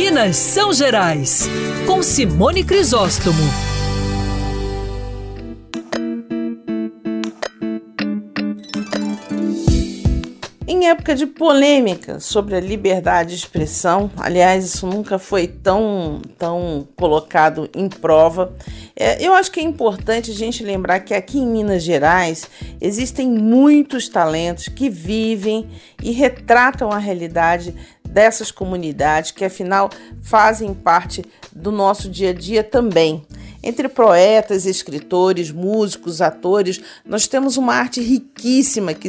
Minas 0.00 0.36
São 0.36 0.72
Gerais, 0.72 1.48
com 1.84 2.04
Simone 2.04 2.62
Crisóstomo. 2.62 3.42
Em 10.68 10.86
época 10.86 11.16
de 11.16 11.26
polêmica 11.26 12.20
sobre 12.20 12.54
a 12.54 12.60
liberdade 12.60 13.30
de 13.30 13.36
expressão, 13.36 14.08
aliás, 14.16 14.64
isso 14.64 14.86
nunca 14.86 15.18
foi 15.18 15.48
tão, 15.48 16.22
tão 16.38 16.86
colocado 16.94 17.68
em 17.74 17.88
prova. 17.88 18.54
É, 18.94 19.20
eu 19.20 19.34
acho 19.34 19.50
que 19.50 19.58
é 19.58 19.62
importante 19.64 20.30
a 20.30 20.34
gente 20.34 20.62
lembrar 20.62 21.00
que 21.00 21.12
aqui 21.12 21.38
em 21.38 21.46
Minas 21.46 21.82
Gerais 21.82 22.48
existem 22.80 23.28
muitos 23.28 24.08
talentos 24.08 24.68
que 24.68 24.88
vivem 24.88 25.68
e 26.00 26.12
retratam 26.12 26.92
a 26.92 26.98
realidade 26.98 27.74
dessas 28.18 28.50
comunidades 28.50 29.30
que 29.30 29.44
afinal 29.44 29.88
fazem 30.20 30.74
parte 30.74 31.24
do 31.52 31.70
nosso 31.70 32.08
dia 32.08 32.30
a 32.30 32.32
dia 32.32 32.64
também. 32.64 33.24
Entre 33.62 33.88
poetas, 33.88 34.66
escritores, 34.66 35.52
músicos, 35.52 36.20
atores, 36.20 36.80
nós 37.06 37.28
temos 37.28 37.56
uma 37.56 37.74
arte 37.74 38.00
riquíssima 38.00 38.92
que 38.92 39.08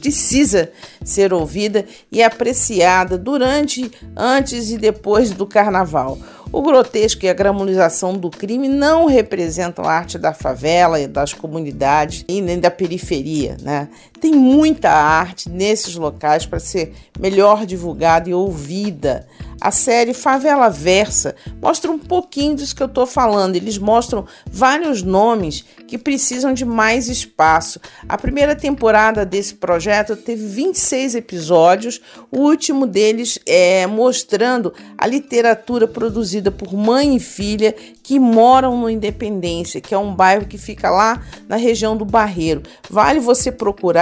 precisa 0.00 0.72
ser 1.04 1.32
ouvida 1.32 1.84
e 2.10 2.20
apreciada 2.20 3.16
durante, 3.16 3.92
antes 4.16 4.72
e 4.72 4.76
depois 4.76 5.30
do 5.30 5.46
carnaval. 5.46 6.18
O 6.50 6.62
grotesco 6.62 7.26
e 7.26 7.28
a 7.28 7.34
gramolização 7.34 8.14
do 8.14 8.30
crime 8.30 8.68
não 8.68 9.06
representam 9.06 9.84
a 9.84 9.92
arte 9.92 10.18
da 10.18 10.32
favela 10.32 10.98
e 10.98 11.06
das 11.06 11.34
comunidades 11.34 12.24
e 12.26 12.40
nem 12.40 12.58
da 12.58 12.70
periferia, 12.70 13.56
né? 13.60 13.88
Tem 14.20 14.32
muita 14.32 14.90
arte 14.90 15.48
nesses 15.48 15.94
locais 15.94 16.44
para 16.44 16.58
ser 16.58 16.92
melhor 17.18 17.64
divulgada 17.64 18.28
e 18.28 18.34
ouvida. 18.34 19.26
A 19.60 19.72
série 19.72 20.14
Favela 20.14 20.70
Versa 20.70 21.34
mostra 21.60 21.90
um 21.90 21.98
pouquinho 21.98 22.54
disso 22.54 22.76
que 22.76 22.82
eu 22.82 22.86
estou 22.86 23.06
falando. 23.06 23.56
Eles 23.56 23.76
mostram 23.76 24.24
vários 24.46 25.02
nomes 25.02 25.64
que 25.88 25.98
precisam 25.98 26.54
de 26.54 26.64
mais 26.64 27.08
espaço. 27.08 27.80
A 28.08 28.16
primeira 28.16 28.54
temporada 28.54 29.26
desse 29.26 29.54
projeto 29.54 30.14
teve 30.14 30.46
26 30.46 31.16
episódios, 31.16 32.00
o 32.30 32.38
último 32.38 32.86
deles 32.86 33.38
é 33.46 33.86
mostrando 33.86 34.72
a 34.96 35.06
literatura 35.06 35.88
produzida 35.88 36.52
por 36.52 36.72
mãe 36.72 37.16
e 37.16 37.20
filha 37.20 37.74
que 38.02 38.20
moram 38.20 38.78
no 38.78 38.88
Independência, 38.88 39.80
que 39.80 39.94
é 39.94 39.98
um 39.98 40.14
bairro 40.14 40.46
que 40.46 40.56
fica 40.56 40.88
lá 40.88 41.20
na 41.48 41.56
região 41.56 41.96
do 41.96 42.04
Barreiro. 42.04 42.62
Vale 42.88 43.18
você 43.18 43.50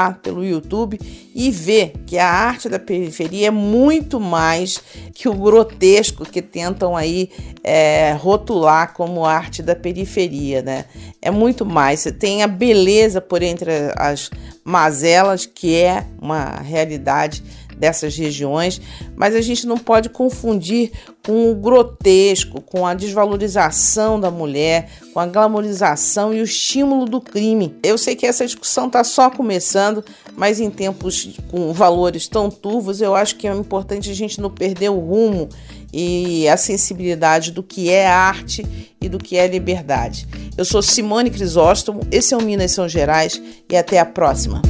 procurar 0.00 0.20
pelo 0.22 0.44
YouTube 0.44 0.98
e 1.34 1.50
ver 1.50 1.92
que 2.06 2.16
a 2.18 2.26
arte 2.26 2.68
da 2.68 2.78
periferia 2.78 3.48
é 3.48 3.50
muito 3.50 4.18
mais 4.18 4.80
que 5.14 5.28
o 5.28 5.34
grotesco 5.34 6.24
que 6.24 6.40
tentam 6.40 6.96
aí 6.96 7.30
é, 7.62 8.12
rotular 8.12 8.94
como 8.94 9.24
arte 9.24 9.62
da 9.62 9.76
periferia, 9.76 10.62
né? 10.62 10.86
É 11.20 11.30
muito 11.30 11.66
mais. 11.66 12.00
Você 12.00 12.12
tem 12.12 12.42
a 12.42 12.46
beleza 12.46 13.20
por 13.20 13.42
entre 13.42 13.70
as 13.96 14.30
mazelas, 14.64 15.44
que 15.46 15.76
é 15.76 16.06
uma 16.20 16.56
realidade 16.60 17.42
dessas 17.80 18.14
regiões, 18.14 18.80
mas 19.16 19.34
a 19.34 19.40
gente 19.40 19.66
não 19.66 19.78
pode 19.78 20.10
confundir 20.10 20.92
com 21.26 21.50
o 21.50 21.54
grotesco, 21.54 22.60
com 22.60 22.86
a 22.86 22.92
desvalorização 22.92 24.20
da 24.20 24.30
mulher, 24.30 24.90
com 25.12 25.18
a 25.18 25.26
glamorização 25.26 26.32
e 26.34 26.40
o 26.40 26.44
estímulo 26.44 27.06
do 27.06 27.20
crime. 27.20 27.74
Eu 27.82 27.96
sei 27.96 28.14
que 28.14 28.26
essa 28.26 28.44
discussão 28.44 28.86
está 28.86 29.02
só 29.02 29.30
começando, 29.30 30.04
mas 30.36 30.60
em 30.60 30.70
tempos 30.70 31.38
com 31.50 31.72
valores 31.72 32.28
tão 32.28 32.50
turvos, 32.50 33.00
eu 33.00 33.14
acho 33.14 33.36
que 33.36 33.48
é 33.48 33.54
importante 33.54 34.10
a 34.10 34.14
gente 34.14 34.40
não 34.40 34.50
perder 34.50 34.90
o 34.90 34.98
rumo 34.98 35.48
e 35.92 36.46
a 36.48 36.56
sensibilidade 36.56 37.50
do 37.50 37.62
que 37.62 37.90
é 37.90 38.06
arte 38.06 38.64
e 39.00 39.08
do 39.08 39.18
que 39.18 39.36
é 39.36 39.46
liberdade. 39.46 40.28
Eu 40.56 40.64
sou 40.64 40.82
Simone 40.82 41.30
Crisóstomo, 41.30 42.02
esse 42.12 42.34
é 42.34 42.36
o 42.36 42.42
Minas 42.42 42.72
São 42.72 42.88
Gerais 42.88 43.40
e 43.68 43.76
até 43.76 43.98
a 43.98 44.04
próxima. 44.04 44.60